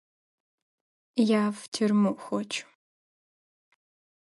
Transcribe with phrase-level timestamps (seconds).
[1.23, 2.65] Я в тюрму хочу.